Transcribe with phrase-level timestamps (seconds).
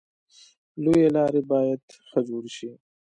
[0.83, 2.69] لویې لارې باید ښه جوړې شي.